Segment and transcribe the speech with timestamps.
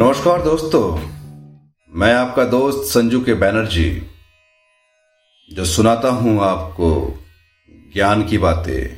[0.00, 0.98] नमस्कार दोस्तों।
[1.92, 4.02] मैं आपका दोस्त संजू के बैनर्जी
[5.52, 7.18] जो सुनाता हूँ आपको
[7.94, 8.96] ज्ञान की बातें,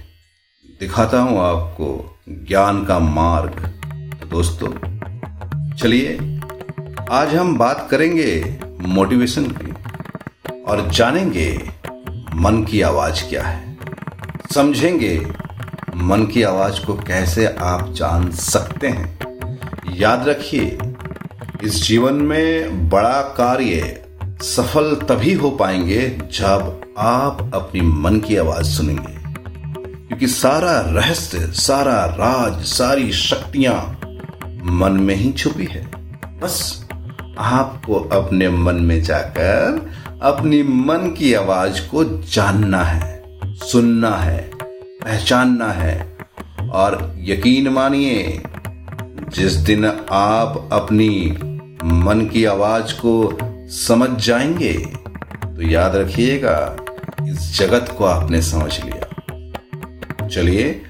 [0.80, 3.50] दिखाता हूँ आपको ज्ञान का मार्ग।
[4.20, 4.68] तो दोस्तों,
[5.76, 6.40] चलिए,
[7.11, 9.72] आज हम बात करेंगे मोटिवेशन की
[10.62, 11.71] और जानेंगे
[12.34, 13.79] मन की आवाज़ क्या है।
[14.54, 15.32] समझेंगे
[15.96, 19.22] मन की आवाज़ को कैसे आप जान सकते हैं।
[19.90, 20.79] याद रखिए
[21.62, 24.02] इस जीवन में बड़ा कार्य
[24.43, 29.16] सफल तभी हो पाएँगे जब आप अपनी मन की आवाज़ सुनेंगे।
[30.08, 34.00] क्योंकि सारा रहस्य, सारा राज, सारी शक्तियाँ
[34.64, 35.86] मन में ही छुपी है।
[36.42, 36.88] बस
[37.38, 39.91] आपको अपने मन में जाकर
[40.22, 44.50] अपनी मन की आवाज़ को जानना है, सुनना है,
[45.05, 46.19] पहचानना है
[46.70, 48.42] और यकीन मानिए,
[49.28, 51.38] जिस दिन आप अपनी
[51.84, 53.38] मन की आवाज़ को
[53.69, 54.72] समझ जाएँगे
[55.56, 56.77] तो याद रखिएगा,
[57.28, 60.83] इस जगत को आपने समझ लिया। चलिए,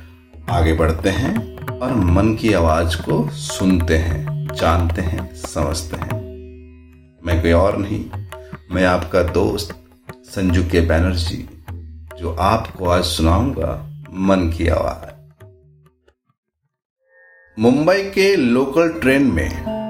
[0.50, 6.14] आगे बढ़ते हैं और मन की आवाज़ को सुनते हैं, जानते हैं, समझते हैं।
[7.26, 8.04] मैं कोई और नहीं,
[8.72, 9.76] मैं आपका दोस्त
[10.24, 11.48] संजू के बैनर्जी,
[12.18, 15.12] जो आपको आज सुनाऊँगा मन की आवाज़।
[17.58, 19.81] मुंबई के लोकल ट्रेन में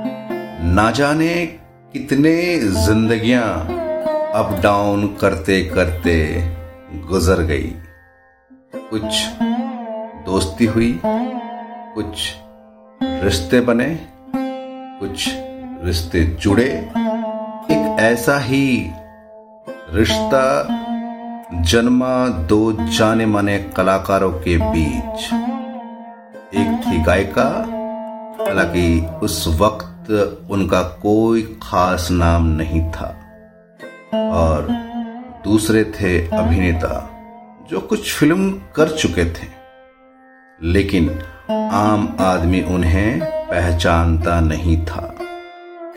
[0.64, 1.46] ना जाने
[1.92, 3.44] कितने जिंदगियाँ
[4.34, 6.42] अप डाउन करते करते
[6.94, 7.72] गुजर गई।
[8.74, 9.04] कुछ
[10.26, 11.00] दोस्ती हुई,
[11.94, 12.34] कुछ
[13.02, 14.08] रिश्ते बने,
[15.00, 15.28] कुछ
[15.84, 16.90] रिश्ते जुड़े।
[17.70, 18.90] एक ऐसा ही
[19.92, 20.68] रिश्ता
[21.62, 25.24] जन्मा दो जाने माने कलाकारों के बीच।
[26.54, 27.48] एक थी गायिका,
[28.48, 29.88] हालाँकि उस वक्त
[30.50, 33.18] उनका कोई खास नाम नहीं था।
[34.14, 34.68] और
[35.44, 37.10] दूसरे थे अभिनेता,
[37.70, 39.48] जो कुछ फ़िल्म कर चुके थे।
[40.62, 41.20] लेकिन
[41.72, 45.14] आम आदमी उन्हें पहचानता नहीं था।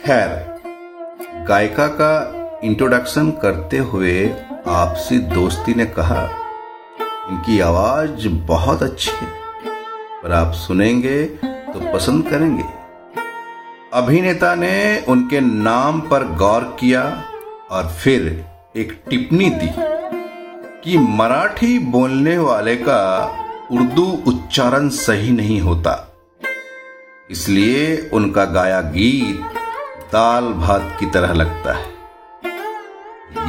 [0.05, 0.55] खैर,
[1.47, 2.31] गायिका का
[2.63, 4.33] इंट्रोडक्शन करते हुए
[4.67, 6.29] आपसी दोस्ती ने कहा,
[7.29, 9.33] इनकी आवाज़ बहुत अच्छी है।
[10.23, 12.84] पर आप सुनेंगे तो पसंद करेंगे।
[13.95, 17.23] अभिनेता ने उनके नाम पर गौर किया
[17.71, 18.45] और फिर
[18.75, 19.69] एक टिप्पणी दी
[20.83, 23.01] कि मराठी बोलने वाले का
[23.71, 26.17] उर्दू उच्चारण सही नहीं होता।
[27.31, 29.41] इसलिए उनका गाया गीत
[30.13, 31.85] दाल भात की तरह लगता है।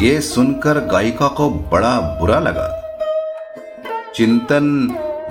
[0.00, 2.68] ये सुनकर गायिका को बड़ा बुरा लगा।
[4.14, 4.64] चिंतन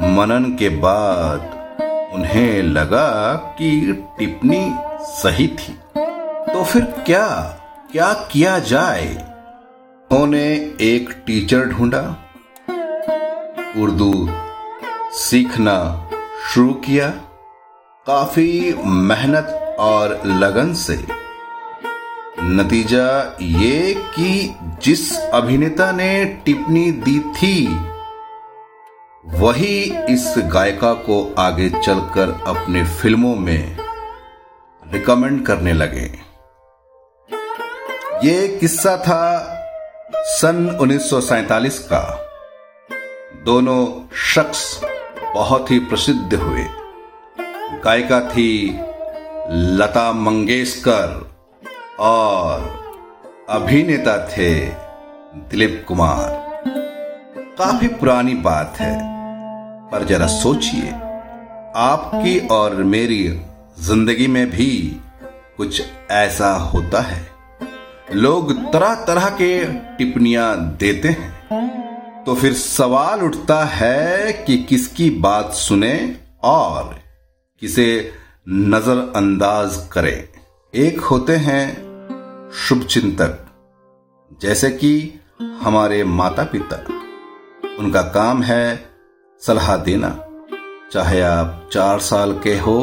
[0.01, 1.54] मनन के बाद
[2.15, 3.81] उन्हें लगा कि
[4.19, 5.79] टिप्पणी सही थी।
[6.53, 7.27] तो फिर क्या
[7.91, 9.15] क्या किया जाए?
[10.11, 12.29] उन्होंने एक टीचर ढूंढा।
[13.77, 14.29] उर्दू
[15.11, 16.09] सीखना
[16.53, 17.09] शुरू किया।
[18.07, 21.05] काफ़ी मेहनत और लगन से।
[22.39, 27.67] नतीजा ये कि जिस अभिनेता ने टिप्पणी दी थी
[29.27, 33.77] वही इस गायिका को आगे चलकर अपने फ़िल्मों में
[34.93, 36.19] रिकमेंड करने लगे।
[38.27, 39.53] ये किस्सा था
[40.13, 42.27] सन 1947 का।
[43.45, 44.81] दोनों शख्स
[45.35, 46.65] बहुत ही प्रसिद्ध हुए।
[47.83, 48.79] गायिका थी
[49.49, 51.31] लता मंगेशकर
[51.99, 52.59] और
[53.49, 54.65] अभिनेता थे
[55.35, 56.45] दिलीप कुमार।
[57.57, 59.14] काफ़ी पुरानी बात है।
[59.95, 60.89] पर जरा सोचिए,
[61.75, 63.23] आपकी और मेरी
[63.79, 64.67] ज़िंदगी में भी
[65.57, 67.21] कुछ ऐसा होता है।
[68.13, 69.49] लोग तरह तरह के
[69.97, 75.93] टिप्पणियाँ देते हैं। तो फिर सवाल उठता है कि किसकी बात सुने
[76.43, 76.93] और
[77.61, 77.87] किसे
[78.49, 80.27] नजरअंदाज करें।
[80.73, 83.37] एक होते हैं शुभ चिंतक
[84.41, 84.91] जैसे कि
[85.61, 86.83] हमारे माता पिता
[87.79, 88.94] उनका काम है
[89.45, 90.09] सलाह देना।
[90.91, 92.79] चाहे आप चार साल के हो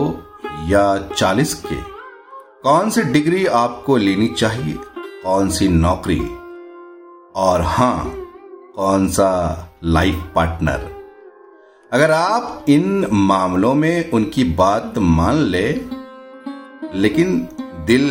[0.68, 1.76] या चालीस के,
[2.62, 4.74] कौन सी डिग्री आपको लेनी चाहिए,
[5.24, 6.20] कौन सी नौकरी,
[7.36, 8.12] और हाँ,
[8.76, 9.30] कौन सा
[9.86, 10.90] लाइफ पार्टनर।
[11.92, 15.68] अगर आप इन मामलों में उनकी बात मान ले,
[16.94, 17.36] लेकिन
[17.86, 18.06] दिल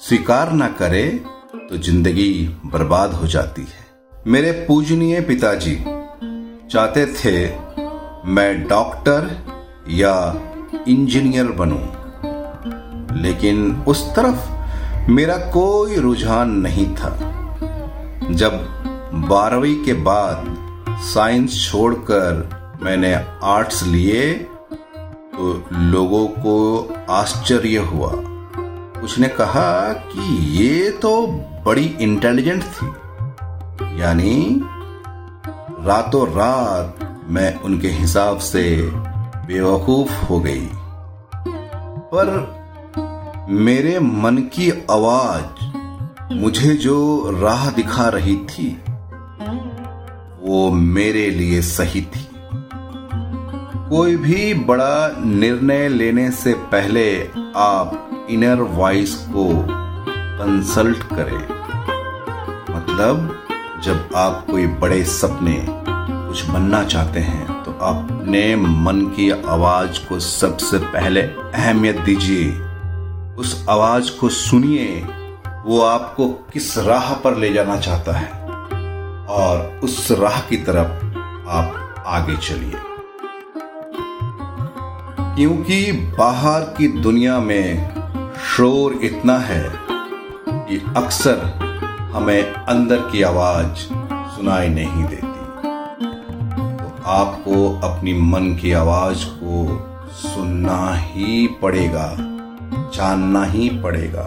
[0.00, 1.06] स्वीकार ना करे
[1.68, 2.32] तो ज़िंदगी
[2.66, 3.88] बर्बाद हो जाती है।
[4.26, 5.76] मेरे पूजनीय पिताजी,
[6.66, 7.46] चाहते थे
[8.24, 9.38] मैं डॉक्टर
[9.88, 10.34] या
[10.88, 11.82] इंजीनियर बनूं।
[13.16, 14.60] लेकिन उस तरफ़
[15.10, 17.08] मेरा कोई रुझान नहीं था।
[18.30, 18.52] जब
[19.14, 20.56] बारहवीं के बाद
[20.90, 22.50] साइंस छोड़कर
[22.82, 24.34] मैंने आर्ट्स लिए
[25.34, 28.10] तो लोगों को आश्चर्य हुआ।
[29.02, 31.26] उसने कहा कि ये तो
[31.66, 32.86] बड़ी इंटेलिजेंट थी।
[34.00, 34.62] यानी
[35.84, 38.90] रातों रात मैं उनके हिसाब से
[39.46, 40.68] बेवकूफ़ हो गई।
[42.14, 42.54] पर
[43.48, 45.64] मेरे मन की आवाज़
[46.34, 48.82] मुझे जो राह दिखा रही थी,
[50.42, 52.28] वो मेरे लिए सही थी।
[53.88, 57.24] कोई भी बड़ा निर्णय लेने से पहले
[57.56, 59.66] आप इनर वॉइस को
[60.10, 61.60] कंसल्ट करें।
[62.76, 63.38] मतलब
[63.84, 65.79] जब आप कोई बड़े सपने
[66.30, 72.50] कुछ बनना चाहते हैं तो अपने मन की आवाज़ को सबसे पहले अहमियत दीजिए।
[73.36, 75.00] उस आवाज़ को सुनिए,
[75.66, 78.28] वो आपको किस राह पर ले जाना चाहता है,
[79.26, 81.06] और उस राह की तरफ़
[81.48, 82.76] आप आगे चलिए।
[85.36, 87.90] क्योंकि बाहर की दुनिया में
[88.56, 89.72] शोर इतना है
[90.48, 91.42] कि अक्सर
[92.14, 93.76] हमें अंदर की आवाज़
[94.36, 95.29] सुनाई नहीं देती।
[97.10, 102.16] आपको अपनी मन की आवाज़ को सुनना ही पड़ेगा,
[102.94, 104.22] जानना ही पड़ेगा।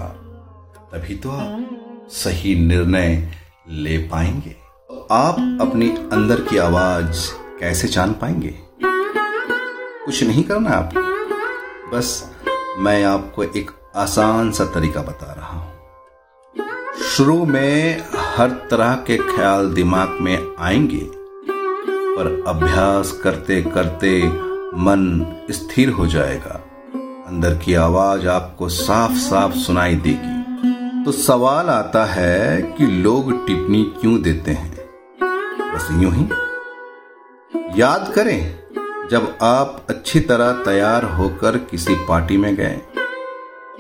[0.94, 3.34] तभी तो आप सही निर्णय
[3.70, 4.56] ले पाएँगे।
[5.12, 8.60] आप अपनी अंदर की आवाज़ कैसे जान पाएँगे?
[10.06, 11.02] कुछ नहीं करना आपको।
[11.98, 12.32] बस
[12.78, 15.74] मैं आपको एक आसान सा तरीका बता रहा हूँ।
[17.04, 18.04] शुरू में
[18.36, 21.23] हर तरह के ख्याल दिमाग में आएँगे
[22.14, 24.28] पर अभ्यास करते करते
[24.78, 26.62] मन स्थिर हो जाएगा।
[27.28, 30.34] अंदर की आवाज़ आपको साफ़ साफ़ सुनाई देगी।
[31.04, 34.78] तो सवाल आता है कि लोग टिप्पणी क्यों देते हैं?
[35.76, 36.28] बस यूँ ही।
[37.82, 38.60] याद करें,
[39.12, 42.82] जब आप अच्छी तरह तैयार होकर किसी पार्टी में गए,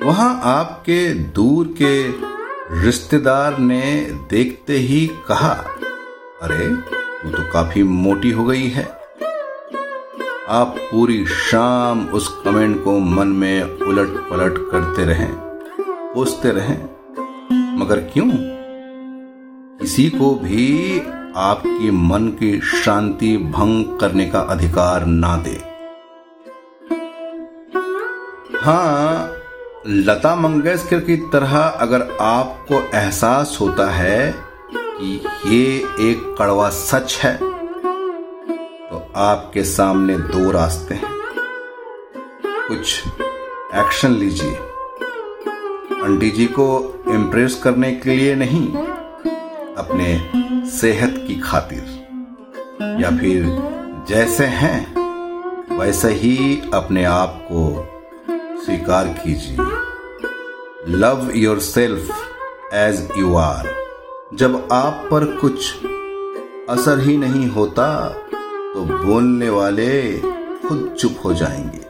[0.04, 2.12] वहाँ आपके दूर के
[2.82, 5.54] रिश्तेदार ने देखते ही कहा,
[6.42, 8.84] अरे तू तो काफ़ी मोटी हो गई है।
[10.50, 15.32] आप पूरी शाम उस कमेंट को मन में उलट पलट करते रहें,
[16.14, 16.78] पूछते रहें,
[17.80, 18.30] मगर क्यों?
[19.80, 21.00] किसी को भी
[21.38, 25.60] आपकी मन की शांति भंग करने का अधिकार ना दे।
[28.62, 29.34] हाँ
[29.88, 34.53] लता मंगेशकर की तरह अगर आपको एहसास होता है
[34.94, 35.78] कि ये
[36.10, 37.36] एक कड़वा सच है
[38.90, 41.12] तो आपके सामने दो रास्ते हैं।
[42.68, 43.04] कुछ
[43.76, 44.56] एक्शन लीजिए।
[46.04, 46.68] आंटी जी को
[47.10, 48.68] इम्प्रेस करने के लिए नहीं,
[49.76, 51.84] अपने सेहत की खातिर।
[53.02, 53.46] या फिर
[54.10, 57.64] जैसे हैं, वैसे ही अपने आप को
[58.66, 59.58] स्वीकार कीजिए।
[60.98, 63.83] Love yourself as you are
[64.36, 65.74] जब आप पर कुछ
[66.70, 68.10] असर ही नहीं होता
[68.74, 70.20] तो बोलने वाले
[70.68, 71.82] खुद चुप हो जाएँगे।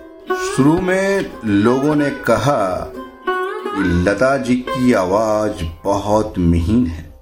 [0.55, 2.93] शुरू में लोगों ने कहा
[3.29, 7.13] कि लता जी की आवाज़ बहुत महीन है।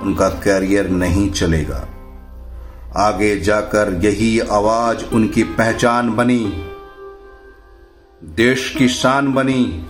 [0.00, 1.88] उनका कैरियर नहीं चलेगा।
[2.96, 6.70] आगे जाकर यही आवाज़ उनकी पहचान बनी,
[8.24, 9.86] देश की शान बनी।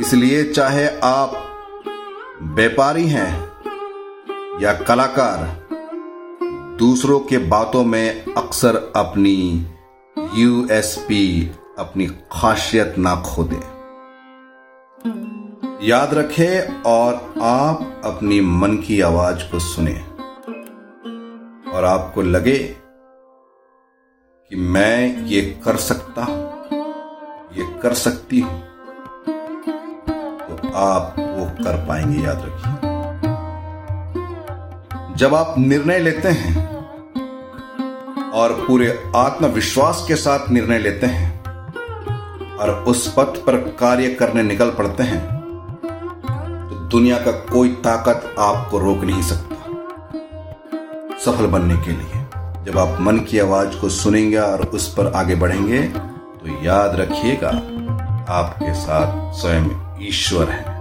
[0.00, 1.41] इसलिए चाहे आप
[2.42, 3.32] व्यापारी हैं
[4.60, 5.44] या कलाकार,
[6.78, 9.66] दूसरों के बातों में अक्सर अपनी
[10.34, 13.60] यूएसपी अपनी खासियत ना खो दें
[15.82, 19.94] याद रखें और आप अपनी मन की आवाज़ को सुने।
[21.70, 22.58] और आपको लगे
[24.50, 26.42] कि मैं ये कर सकता हूँ,
[27.52, 28.60] ये कर सकती हूँ।
[30.38, 31.14] तो आप
[31.52, 32.90] वो कर पाएँगे, याद रखिए।
[35.16, 36.54] जब आप निर्णय लेते हैं
[38.32, 41.30] और पूरे आत्मविश्वास के साथ निर्णय लेते हैं
[42.56, 45.20] और उस पथ पर कार्य करने निकल पड़ते हैं
[46.68, 49.56] तो दुनिया का कोई ताकत आपको रोक नहीं सकता।
[51.18, 52.24] सफल बनने के लिए।
[52.64, 57.48] जब आप मन की आवाज़ को सुनेंगे और उस पर आगे बढ़ेंगे तो याद रखिएगा,
[58.30, 59.66] आपके साथ स्वयं
[60.02, 60.71] ईश्वर है।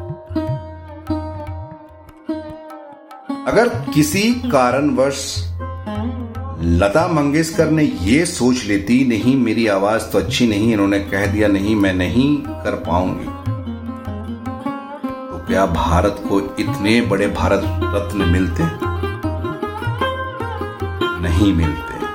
[3.48, 5.48] अगर किसी कारणवश
[6.63, 11.48] लता मंगेशकर ने ये सोच लेती, नहीं, मेरी आवाज़ तो अच्छी नहीं, इन्होंने कह दिया
[11.48, 13.25] नहीं, मैं नहीं कर पाऊँगी।
[15.05, 18.63] तो क्या भारत को इतने बड़े भारत रत्न मिलते?
[21.21, 22.05] नहीं मिलते।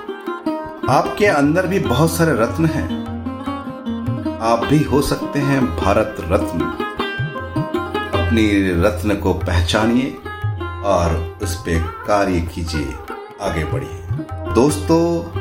[0.92, 3.06] आपके अंदर भी बहुत सारे रत्न हैं।
[4.38, 6.60] आप भी हो सकते हैं भारत रत्न।
[8.18, 10.18] अपनी रत्न को पहचानिए।
[10.86, 12.94] और उस पर कार्य कीजिए,
[13.42, 15.40] आगे बढ़िए। दोस्तों,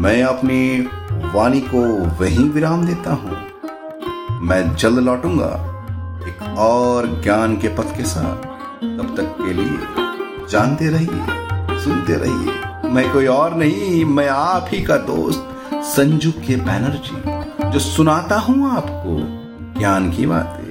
[0.00, 0.80] मैं अपनी
[1.34, 1.80] वाणी को
[2.20, 3.36] वहीं विराम देता हूँ।
[4.42, 5.50] मैं जल्द लौटूँगा
[6.28, 8.44] एक और ज्ञान के पथ के साथ।
[8.82, 14.82] तब तक के लिए जानते रहिए, सुनते रहिए। मैं कोई और नहीं, मैं आप ही
[14.82, 19.18] का दोस्त संजू के बैनर्जी, जो सुनाता हूँ आपको
[19.78, 20.65] ज्ञान की बातें।